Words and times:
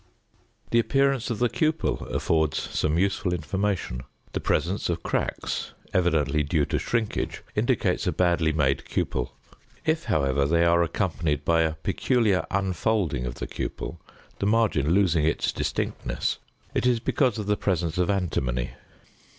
The 0.71 0.79
appearance 0.79 1.29
of 1.29 1.37
the 1.37 1.47
cupel 1.47 2.07
affords 2.11 2.57
some 2.57 2.97
useful 2.97 3.35
information. 3.35 4.01
The 4.33 4.39
presence 4.39 4.89
of 4.89 5.03
cracks 5.03 5.73
evidently 5.93 6.41
due 6.41 6.65
to 6.65 6.79
shrinkage 6.79 7.43
indicates 7.55 8.07
a 8.07 8.11
badly 8.11 8.51
made 8.51 8.85
cupel. 8.85 9.33
If, 9.85 10.05
however, 10.05 10.47
they 10.47 10.65
are 10.65 10.81
accompanied 10.81 11.45
by 11.45 11.61
a 11.61 11.75
peculiar 11.75 12.47
unfolding 12.49 13.27
of 13.27 13.35
the 13.35 13.45
cupel, 13.45 13.99
the 14.39 14.47
margin 14.47 14.89
losing 14.89 15.23
its 15.23 15.51
distinctness, 15.51 16.39
it 16.73 16.87
is 16.87 16.99
because 16.99 17.37
of 17.37 17.45
the 17.45 17.55
presence 17.55 17.99
of 17.99 18.09
antimony. 18.09 18.71